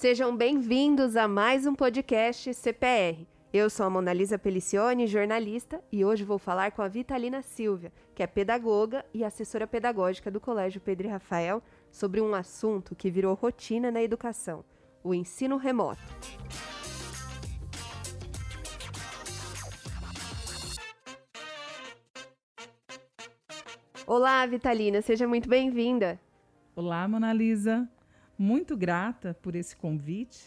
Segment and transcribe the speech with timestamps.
[0.00, 3.26] Sejam bem-vindos a mais um podcast CPR.
[3.52, 8.22] Eu sou a Monalisa Pelicione, jornalista, e hoje vou falar com a Vitalina Silvia, que
[8.22, 13.34] é pedagoga e assessora pedagógica do Colégio Pedro e Rafael, sobre um assunto que virou
[13.34, 14.64] rotina na educação:
[15.04, 16.00] o ensino remoto.
[24.06, 26.18] Olá, Vitalina, seja muito bem-vinda.
[26.74, 27.86] Olá, Monalisa.
[28.42, 30.42] Muito grata por esse convite,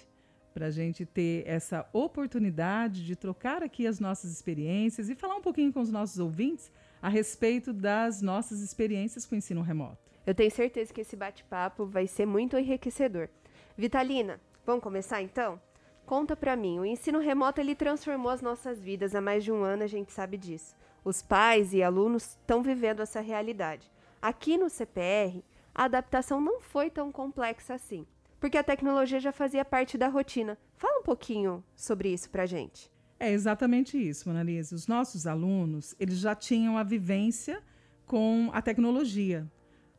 [0.52, 5.44] para a gente ter essa oportunidade de trocar aqui as nossas experiências e falar um
[5.44, 10.00] pouquinho com os nossos ouvintes a respeito das nossas experiências com o ensino remoto.
[10.26, 13.30] Eu tenho certeza que esse bate-papo vai ser muito enriquecedor.
[13.78, 15.62] Vitalina, vamos começar então?
[16.04, 19.62] Conta para mim, o ensino remoto ele transformou as nossas vidas há mais de um
[19.62, 20.76] ano, a gente sabe disso.
[21.06, 23.88] Os pais e alunos estão vivendo essa realidade.
[24.20, 28.06] Aqui no CPR, a adaptação não foi tão complexa assim,
[28.40, 30.58] porque a tecnologia já fazia parte da rotina.
[30.76, 32.92] Fala um pouquinho sobre isso para gente.
[33.20, 34.76] É exatamente isso, Monalisa.
[34.76, 37.62] Os nossos alunos, eles já tinham a vivência
[38.06, 39.50] com a tecnologia,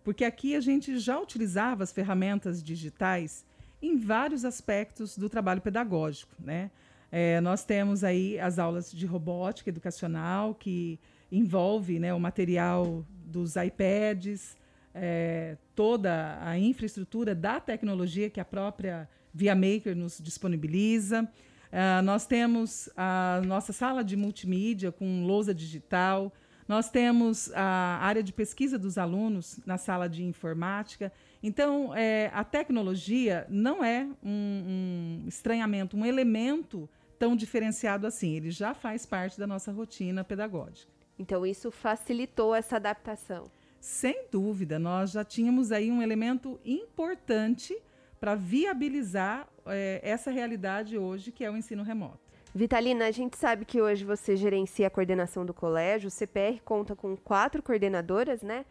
[0.04, 3.46] porque aqui a gente já utilizava as ferramentas digitais
[3.80, 6.70] em vários aspectos do trabalho pedagógico, né?
[7.10, 10.98] É, nós temos aí as aulas de robótica educacional, que
[11.30, 14.56] envolve né, o material dos iPads,
[14.94, 21.22] é, toda a infraestrutura da tecnologia que a própria Via Maker nos disponibiliza.
[21.22, 26.32] Uh, nós temos a nossa sala de multimídia com lousa digital.
[26.68, 31.12] Nós temos a área de pesquisa dos alunos na sala de informática.
[31.42, 38.34] Então, é, a tecnologia não é um, um estranhamento, um elemento tão diferenciado assim.
[38.36, 40.90] Ele já faz parte da nossa rotina pedagógica.
[41.18, 43.50] Então, isso facilitou essa adaptação.
[43.84, 47.76] Sem dúvida, nós já tínhamos aí um elemento importante
[48.18, 52.18] para viabilizar é, essa realidade hoje, que é o ensino remoto.
[52.54, 56.08] Vitalina, a gente sabe que hoje você gerencia a coordenação do colégio.
[56.08, 58.64] O CPR conta com quatro coordenadoras, né?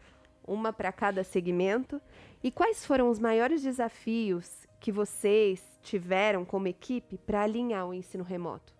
[0.44, 2.02] Uma para cada segmento.
[2.42, 8.24] E quais foram os maiores desafios que vocês tiveram como equipe para alinhar o ensino
[8.24, 8.73] remoto?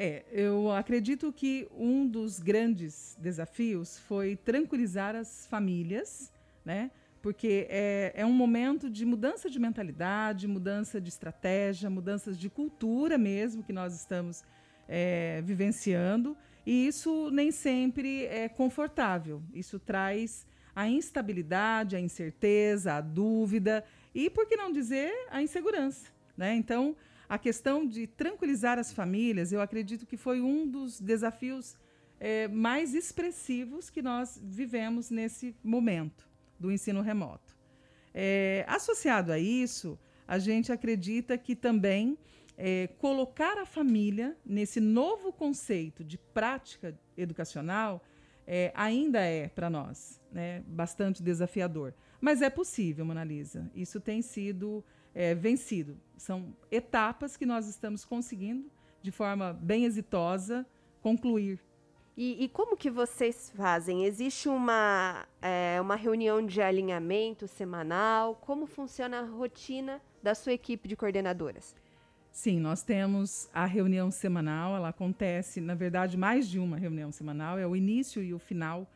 [0.00, 6.30] É, eu acredito que um dos grandes desafios foi tranquilizar as famílias,
[6.64, 6.92] né?
[7.20, 13.18] Porque é, é um momento de mudança de mentalidade, mudança de estratégia, mudanças de cultura
[13.18, 14.44] mesmo que nós estamos
[14.86, 16.36] é, vivenciando.
[16.64, 19.42] E isso nem sempre é confortável.
[19.52, 23.84] Isso traz a instabilidade, a incerteza, a dúvida
[24.14, 26.06] e, por que não dizer, a insegurança.
[26.36, 26.54] Né?
[26.54, 26.94] Então,
[27.28, 31.76] a questão de tranquilizar as famílias, eu acredito que foi um dos desafios
[32.18, 36.28] é, mais expressivos que nós vivemos nesse momento
[36.58, 37.56] do ensino remoto.
[38.14, 42.18] É, associado a isso, a gente acredita que também
[42.56, 48.02] é, colocar a família nesse novo conceito de prática educacional
[48.46, 51.94] é, ainda é para nós né, bastante desafiador.
[52.20, 53.70] Mas é possível, Monalisa.
[53.74, 54.82] Isso tem sido
[55.18, 55.96] é, vencido.
[56.16, 58.70] São etapas que nós estamos conseguindo,
[59.02, 60.64] de forma bem exitosa,
[61.02, 61.58] concluir.
[62.16, 64.04] E, e como que vocês fazem?
[64.04, 68.36] Existe uma, é, uma reunião de alinhamento semanal?
[68.36, 71.74] Como funciona a rotina da sua equipe de coordenadoras?
[72.30, 77.58] Sim, nós temos a reunião semanal, ela acontece, na verdade, mais de uma reunião semanal,
[77.58, 78.86] é o início e o final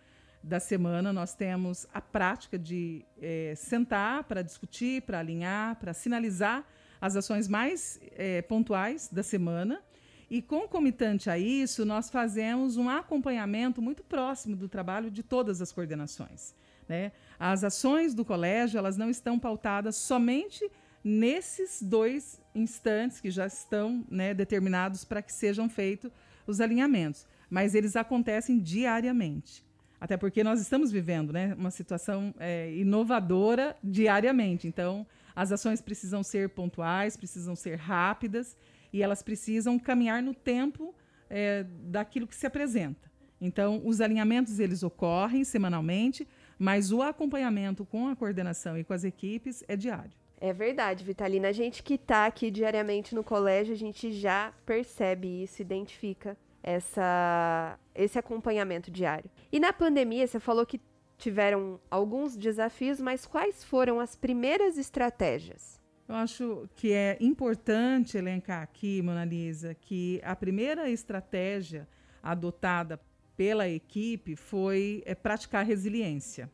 [0.42, 6.64] da semana, nós temos a prática de é, sentar para discutir, para alinhar, para sinalizar
[7.00, 9.80] as ações mais é, pontuais da semana.
[10.28, 15.70] E concomitante a isso, nós fazemos um acompanhamento muito próximo do trabalho de todas as
[15.70, 16.54] coordenações.
[16.88, 17.12] Né?
[17.38, 20.68] As ações do colégio elas não estão pautadas somente
[21.04, 26.10] nesses dois instantes que já estão né, determinados para que sejam feitos
[26.46, 29.64] os alinhamentos, mas eles acontecem diariamente.
[30.02, 34.66] Até porque nós estamos vivendo né, uma situação é, inovadora diariamente.
[34.66, 38.56] Então, as ações precisam ser pontuais, precisam ser rápidas
[38.92, 40.92] e elas precisam caminhar no tempo
[41.30, 43.08] é, daquilo que se apresenta.
[43.40, 46.26] Então, os alinhamentos eles ocorrem semanalmente,
[46.58, 50.10] mas o acompanhamento com a coordenação e com as equipes é diário.
[50.40, 51.46] É verdade, Vitalina.
[51.46, 57.78] A gente que está aqui diariamente no colégio, a gente já percebe isso, identifica essa,
[57.94, 59.30] esse acompanhamento diário.
[59.50, 60.80] E na pandemia, você falou que
[61.18, 65.80] tiveram alguns desafios, mas quais foram as primeiras estratégias?
[66.08, 71.88] Eu acho que é importante elencar aqui, Monalisa, que a primeira estratégia
[72.22, 73.00] adotada
[73.36, 76.50] pela equipe foi é, praticar resiliência.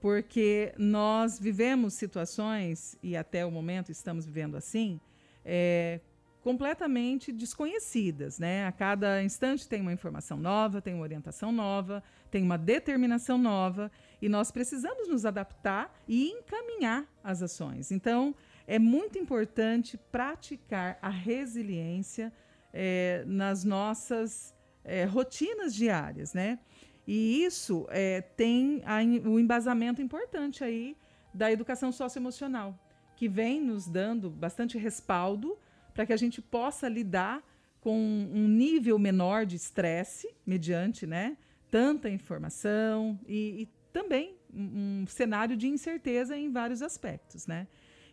[0.00, 5.00] Porque nós vivemos situações, e até o momento estamos vivendo assim,
[5.44, 6.00] é,
[6.42, 8.66] completamente desconhecidas, né?
[8.66, 13.90] A cada instante tem uma informação nova, tem uma orientação nova, tem uma determinação nova
[14.20, 17.92] e nós precisamos nos adaptar e encaminhar as ações.
[17.92, 18.34] Então,
[18.66, 22.32] é muito importante praticar a resiliência
[22.72, 24.52] é, nas nossas
[24.84, 26.58] é, rotinas diárias, né?
[27.06, 30.96] E isso é, tem a, embasamento importante aí
[31.32, 32.76] da educação socioemocional,
[33.16, 35.56] que vem nos dando bastante respaldo
[35.92, 37.42] para que a gente possa lidar
[37.80, 37.98] com
[38.32, 41.36] um nível menor de estresse, mediante né,
[41.70, 47.46] tanta informação e, e também um, cenário de incerteza em vários aspectos.
[47.46, 47.66] Né?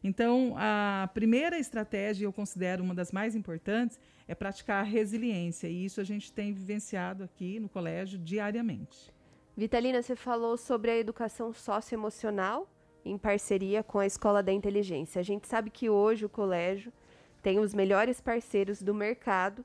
[0.03, 5.85] Então, a primeira estratégia, eu considero uma das mais importantes, é praticar a resiliência, e
[5.85, 9.11] isso a gente tem vivenciado aqui no colégio diariamente.
[9.57, 12.69] Vitalina, você falou sobre a educação socioemocional
[13.03, 15.19] em parceria com a Escola da Inteligência.
[15.19, 16.93] A gente sabe que hoje o colégio
[17.41, 19.63] tem os melhores parceiros do mercado.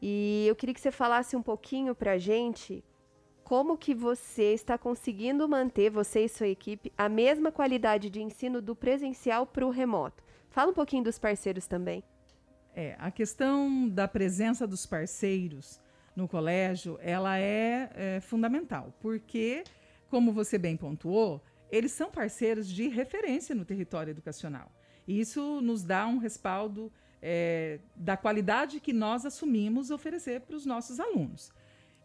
[0.00, 2.84] E eu queria que você falasse um pouquinho para a gente
[3.42, 8.60] como que você está conseguindo manter, você e sua equipe, a mesma qualidade de ensino
[8.60, 10.22] do presencial para o remoto.
[10.50, 12.04] Fala um pouquinho dos parceiros também.
[12.74, 15.80] É, a questão da presença dos parceiros
[16.14, 19.64] no colégio, ela é, é fundamental, porque,
[20.10, 24.70] como você bem pontuou, eles são parceiros de referência no território educacional.
[25.08, 31.00] Isso nos dá um respaldo é, da qualidade que nós assumimos oferecer para os nossos
[31.00, 31.50] alunos.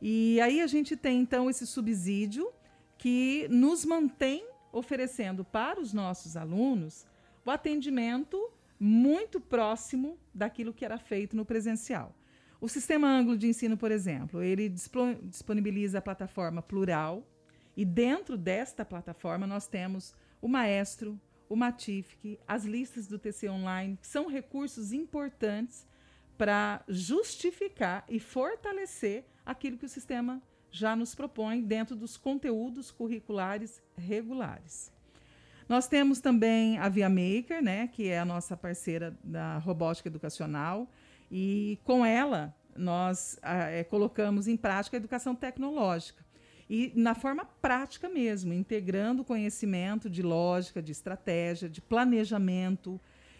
[0.01, 2.49] E aí a gente tem então esse subsídio
[2.97, 7.05] que nos mantém oferecendo para os nossos alunos
[7.45, 12.15] o atendimento muito próximo daquilo que era feito no presencial.
[12.59, 17.27] O sistema ângulo de ensino, por exemplo, ele disponibiliza a plataforma plural
[17.75, 21.19] e dentro desta plataforma nós temos o maestro,
[21.53, 25.85] o Matific, as listas do TC Online, são recursos importantes
[26.35, 30.41] para justificar e fortalecer aquilo que o sistema
[30.71, 34.91] já nos propõe dentro dos conteúdos curriculares regulares.
[35.69, 40.89] Nós temos também a Via Maker, né, que é a nossa parceira da robótica educacional,
[41.31, 46.25] e com ela nós é, colocamos em prática a educação tecnológica.
[46.69, 52.99] E na forma prática mesmo, integrando conhecimento de lógica, de estratégia, de planejamento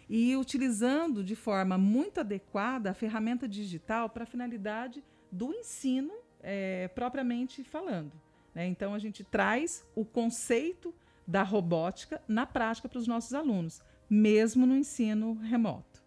[0.10, 6.90] e utilizando de forma muito adequada a ferramenta digital para a finalidade do ensino é,
[6.90, 8.12] propriamente falando.
[8.54, 8.68] Né?
[8.68, 10.94] Então, a gente traz o conceito
[11.26, 16.04] da robótica na prática para os nossos alunos, mesmo no ensino remoto.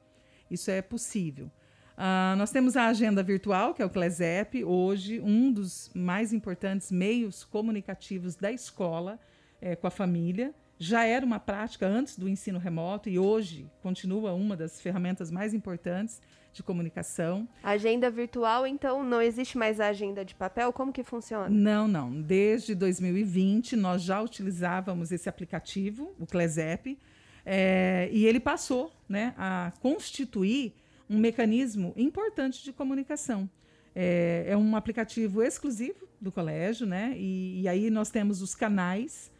[0.50, 1.50] Isso é possível.
[1.96, 6.92] Uh, nós temos a agenda virtual, que é o CLESEP, hoje um dos mais importantes
[6.92, 9.18] meios comunicativos da escola
[9.62, 10.54] é, com a família.
[10.78, 15.54] Já era uma prática antes do ensino remoto e hoje continua uma das ferramentas mais
[15.54, 16.20] importantes
[16.52, 17.48] de comunicação.
[17.62, 20.74] Agenda virtual, então, não existe mais a agenda de papel?
[20.74, 21.48] Como que funciona?
[21.48, 22.12] Não, não.
[22.20, 26.98] Desde 2020 nós já utilizávamos esse aplicativo, o Clesep,
[27.44, 30.74] é, e ele passou né, a constituir
[31.08, 33.48] um mecanismo importante de comunicação.
[33.94, 37.14] É, é um aplicativo exclusivo do colégio, né?
[37.16, 39.30] E, e aí nós temos os canais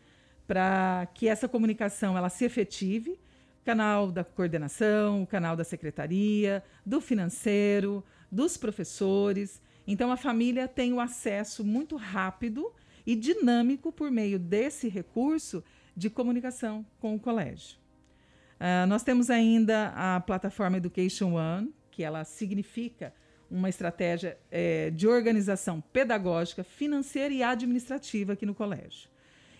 [0.46, 3.18] para que essa comunicação ela se efetive
[3.66, 9.60] canal da coordenação, o canal da secretaria, do financeiro, dos professores.
[9.84, 12.72] Então a família tem o acesso muito rápido
[13.04, 15.64] e dinâmico por meio desse recurso
[15.96, 17.76] de comunicação com o colégio.
[18.58, 23.12] Uh, nós temos ainda a plataforma Education One, que ela significa
[23.50, 29.08] uma estratégia é, de organização pedagógica, financeira e administrativa aqui no colégio.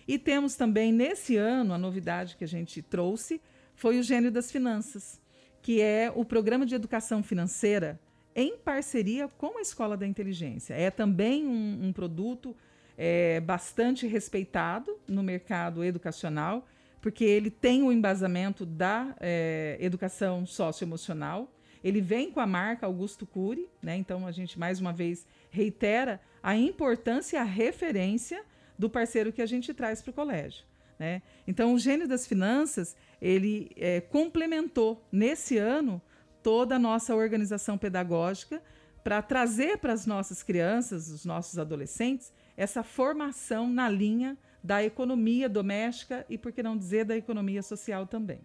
[0.07, 3.41] E temos também, nesse ano, a novidade que a gente trouxe,
[3.75, 5.21] foi o Gênio das Finanças,
[5.61, 7.99] que é o programa de educação financeira
[8.35, 10.73] em parceria com a Escola da Inteligência.
[10.73, 12.55] É também um, um produto
[12.97, 16.65] é, bastante respeitado no mercado educacional,
[17.01, 21.51] porque ele tem o embasamento da é, educação socioemocional.
[21.83, 23.95] Ele vem com a marca Augusto Cury, né?
[23.95, 28.43] então a gente mais uma vez reitera a importância e a referência
[28.77, 30.65] do parceiro que a gente traz para o colégio.
[30.99, 31.21] Né?
[31.47, 36.01] Então, o gênio das finanças ele é, complementou nesse ano
[36.41, 38.61] toda a nossa organização pedagógica
[39.03, 44.37] para trazer para as nossas crianças, os nossos adolescentes, essa formação na linha
[44.67, 48.41] da economia doméstica e, por que não dizer, da economia social também.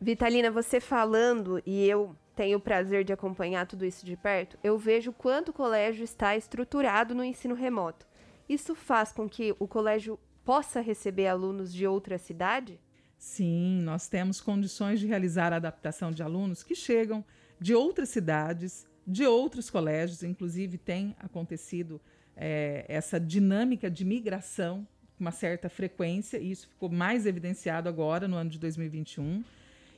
[0.00, 4.78] Vitalina, você falando, e eu tenho o prazer de acompanhar tudo isso de perto, eu
[4.78, 8.06] vejo quanto o colégio está estruturado no ensino remoto.
[8.48, 12.80] Isso faz com que o colégio possa receber alunos de outra cidade?
[13.18, 17.22] Sim, nós temos condições de realizar a adaptação de alunos que chegam
[17.60, 22.00] de outras cidades, de outros colégios, inclusive tem acontecido
[22.34, 24.86] é, essa dinâmica de migração
[25.18, 29.42] uma certa frequência, e isso ficou mais evidenciado agora, no ano de 2021.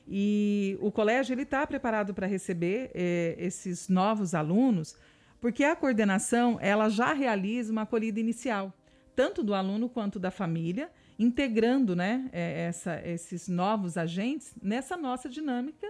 [0.07, 4.97] E o colégio ele está preparado para receber é, esses novos alunos,
[5.41, 8.73] porque a coordenação ela já realiza uma acolhida inicial,
[9.15, 15.29] tanto do aluno quanto da família, integrando né, é, essa, esses novos agentes nessa nossa
[15.29, 15.87] dinâmica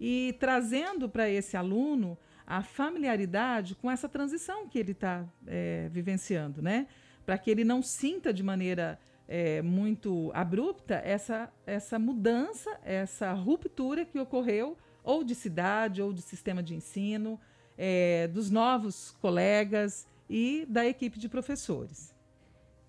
[0.00, 6.60] e trazendo para esse aluno a familiaridade com essa transição que ele está é, vivenciando,
[6.60, 6.88] né?
[7.32, 14.04] Para que ele não sinta de maneira é, muito abrupta essa, essa mudança, essa ruptura
[14.04, 17.40] que ocorreu ou de cidade ou de sistema de ensino,
[17.78, 22.14] é, dos novos colegas e da equipe de professores.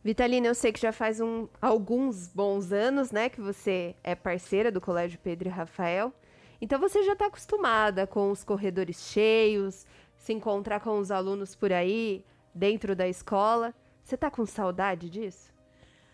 [0.04, 4.70] Vitalina, eu sei que já faz um, alguns bons anos, né, que você é parceira
[4.70, 6.14] do Colégio Pedro e Rafael.
[6.60, 9.86] Então você já está acostumada com os corredores cheios,
[10.18, 13.74] se encontrar com os alunos por aí, dentro da escola.
[14.04, 15.54] Você está com saudade disso?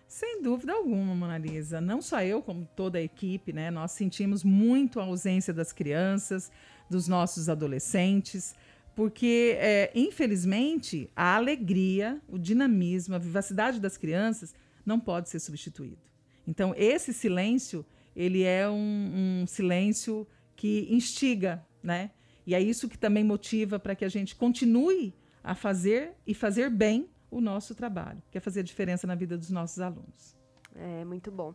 [0.08, 1.82] Sem dúvida alguma, Mona Lisa.
[1.82, 3.72] Não só eu, como toda a equipe, né?
[3.72, 6.52] Nós sentimos muito a ausência das crianças,
[6.90, 8.56] dos nossos adolescentes,
[8.96, 14.54] porque, é, infelizmente, a alegria, o dinamismo, a vivacidade das crianças
[14.86, 16.02] não pode ser substituído.
[16.48, 22.12] Então, esse silêncio, ele é um, um silêncio que instiga, né?
[22.46, 26.70] E é isso que também motiva para que a gente continue a fazer e fazer
[26.70, 30.36] bem o nosso trabalho, que é fazer a diferença na vida dos nossos alunos.
[30.76, 31.54] É, muito bom.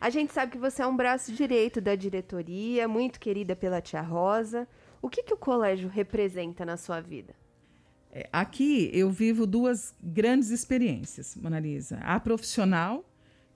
[0.00, 4.02] A gente sabe que você é um braço direito da diretoria, muito querida pela tia
[4.02, 4.68] Rosa.
[5.00, 7.34] O que, que o colégio representa na sua vida?
[8.12, 11.98] É, aqui eu vivo duas grandes experiências, Monalisa.
[11.98, 13.04] A profissional,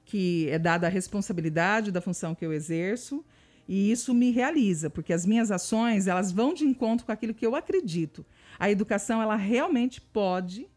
[0.04, 3.24] que é dada a responsabilidade da função que eu exerço,
[3.66, 7.46] e isso me realiza, porque as minhas ações, elas vão de encontro com aquilo que
[7.46, 8.24] eu acredito.
[8.58, 10.68] A educação, ela realmente pode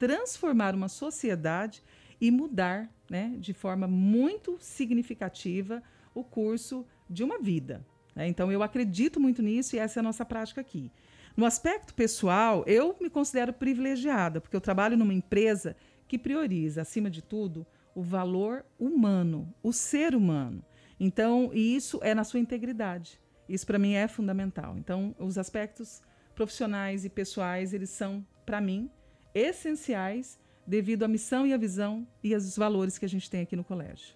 [0.00, 1.84] transformar uma sociedade
[2.18, 5.82] e mudar, né, de forma muito significativa
[6.14, 7.86] o curso de uma vida.
[8.16, 8.26] Né?
[8.26, 10.90] Então, eu acredito muito nisso e essa é a nossa prática aqui.
[11.36, 15.76] No aspecto pessoal, eu me considero privilegiada, porque eu trabalho numa empresa
[16.08, 20.64] que prioriza, acima de tudo, o valor humano, o ser humano.
[20.98, 23.20] Então, isso é na sua integridade.
[23.46, 24.78] Isso para mim é fundamental.
[24.78, 26.00] Então, os aspectos
[26.34, 28.90] profissionais e pessoais, eles são para mim
[29.34, 33.56] essenciais devido à missão e à visão e aos valores que a gente tem aqui
[33.56, 34.14] no colégio.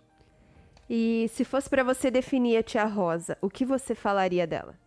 [0.89, 4.79] E se fosse para você definir a tia Rosa, o que você falaria dela?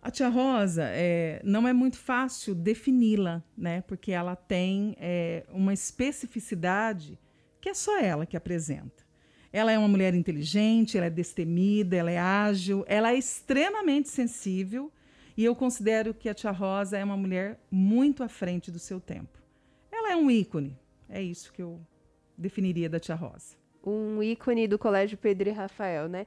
[0.00, 3.82] A tia Rosa é, não é muito fácil defini-la, né?
[3.82, 7.18] Porque ela tem é, uma especificidade
[7.60, 9.06] que é só ela que apresenta.
[9.52, 14.92] Ela é uma mulher inteligente, ela é destemida, ela é ágil, ela é extremamente sensível
[15.36, 19.00] e eu considero que a Tia Rosa é uma mulher muito à frente do seu
[19.00, 19.37] tempo.
[20.08, 20.76] É um ícone,
[21.08, 21.80] é isso que eu
[22.36, 23.56] definiria da Tia Rosa.
[23.84, 26.26] Um ícone do Colégio Pedro e Rafael, né?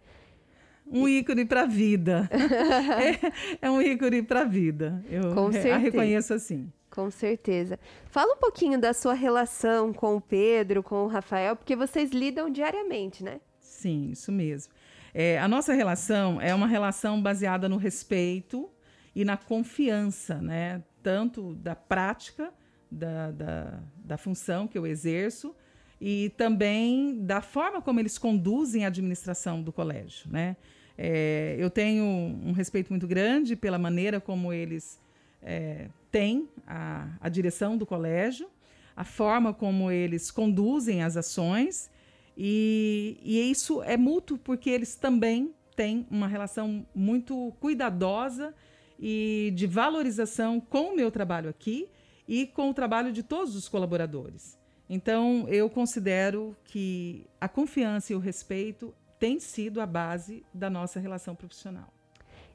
[0.85, 2.29] Um ícone para a vida.
[3.61, 5.03] é, é, um ícone para a vida.
[5.09, 6.71] Eu Com a reconheço assim.
[6.89, 7.79] Com certeza.
[8.09, 12.49] Fala um pouquinho da sua relação com o Pedro, com o Rafael, porque vocês lidam
[12.49, 13.39] diariamente, né?
[13.59, 14.73] Sim, isso mesmo.
[15.13, 18.69] É, a nossa relação é uma relação baseada no respeito
[19.15, 20.83] e na confiança, né?
[21.01, 22.53] Tanto da prática
[22.91, 25.55] da, da, da função que eu exerço
[25.99, 30.57] e também da forma como eles conduzem a administração do colégio, né?
[30.97, 34.99] É, eu tenho um respeito muito grande pela maneira como eles
[35.41, 38.47] é, têm a, a direção do colégio,
[38.95, 41.89] a forma como eles conduzem as ações,
[42.37, 48.53] e, e isso é mútuo porque eles também têm uma relação muito cuidadosa
[48.99, 51.87] e de valorização com o meu trabalho aqui
[52.31, 54.57] e com o trabalho de todos os colaboradores.
[54.89, 60.97] Então, eu considero que a confiança e o respeito têm sido a base da nossa
[60.97, 61.93] relação profissional.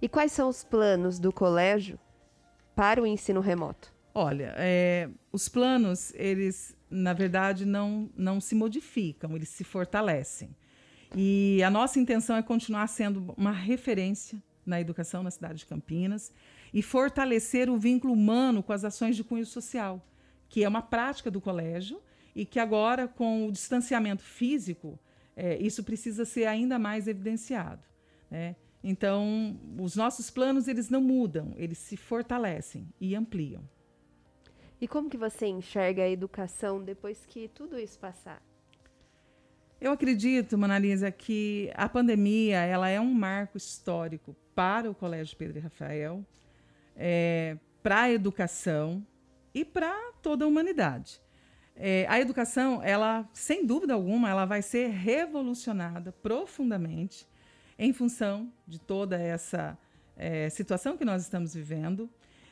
[0.00, 2.00] E quais são os planos do colégio
[2.74, 3.92] para o ensino remoto?
[4.14, 10.56] Olha, é, os planos, eles, na verdade, não, não se modificam, eles se fortalecem.
[11.14, 16.32] E a nossa intenção é continuar sendo uma referência na educação na cidade de Campinas
[16.76, 20.06] e fortalecer o vínculo humano com as ações de cunho social,
[20.46, 22.02] que é uma prática do colégio
[22.34, 24.98] e que agora, com o distanciamento físico,
[25.34, 27.82] é, isso precisa ser ainda mais evidenciado.
[28.30, 28.56] Né?
[28.84, 33.66] Então, os nossos planos eles não mudam, eles se fortalecem e ampliam.
[34.78, 38.42] E como que você enxerga a educação depois que tudo isso passar?
[39.80, 45.56] Eu acredito, Manalisa, que a pandemia ela é um marco histórico para o Colégio Pedro
[45.56, 46.22] e Rafael,
[46.96, 49.06] é, para a educação
[49.54, 51.20] e para toda a humanidade.
[51.76, 57.28] É, a educação, ela, sem dúvida alguma, ela vai ser revolucionada profundamente
[57.78, 59.78] em função de toda essa
[60.16, 62.08] é, situação que nós estamos vivendo,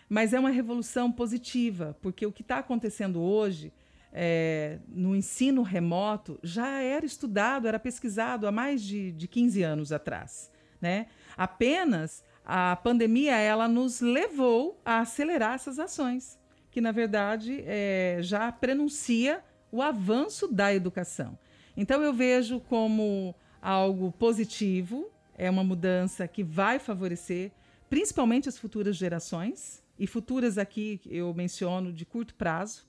[0.08, 3.72] mas é uma revolução positiva, porque o que está acontecendo hoje
[4.12, 9.90] é, no ensino remoto já era estudado, era pesquisado há mais de, de 15 anos
[9.90, 10.52] atrás.
[10.80, 11.06] Né?
[11.36, 16.38] Apenas a pandemia ela nos levou a acelerar essas ações,
[16.70, 21.38] que na verdade é, já prenuncia o avanço da educação.
[21.76, 27.50] Então eu vejo como algo positivo, é uma mudança que vai favorecer
[27.88, 32.86] principalmente as futuras gerações, e futuras aqui eu menciono de curto prazo,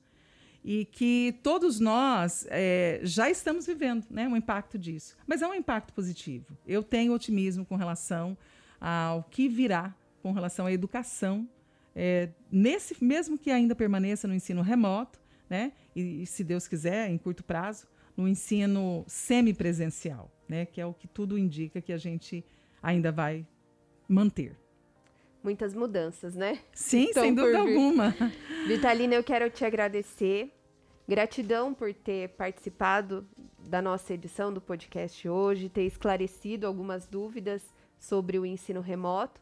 [0.63, 5.15] e que todos nós é, já estamos vivendo né, um impacto disso.
[5.27, 6.57] Mas é um impacto positivo.
[6.65, 8.35] Eu tenho otimismo com relação
[8.79, 11.48] ao que virá com relação à educação,
[11.96, 17.10] é, nesse mesmo que ainda permaneça no ensino remoto, né, e, e se Deus quiser,
[17.10, 21.98] em curto prazo, no ensino semipresencial, né, que é o que tudo indica que a
[21.98, 22.44] gente
[22.82, 23.46] ainda vai
[24.08, 24.58] manter
[25.46, 26.60] muitas mudanças, né?
[26.74, 28.15] Sim, Estão sem dúvida alguma.
[28.67, 30.51] Vitalina, eu quero te agradecer.
[31.08, 33.27] Gratidão por ter participado
[33.60, 37.62] da nossa edição do podcast hoje, ter esclarecido algumas dúvidas
[38.00, 39.42] sobre o ensino remoto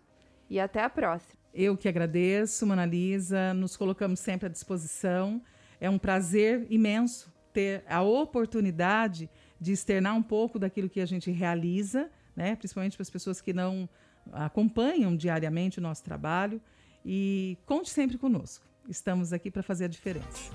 [0.50, 1.42] e até a próxima.
[1.54, 5.42] Eu que agradeço, Manalisa, nos colocamos sempre à disposição.
[5.80, 9.30] É um prazer imenso ter a oportunidade
[9.60, 12.56] de externar um pouco daquilo que a gente realiza, né?
[12.56, 13.88] principalmente para as pessoas que não
[14.32, 16.60] acompanham diariamente o nosso trabalho.
[17.06, 18.66] E conte sempre conosco.
[18.90, 20.52] Estamos aqui para fazer a diferença.